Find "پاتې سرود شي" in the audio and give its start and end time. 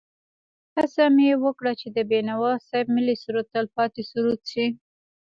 3.75-4.65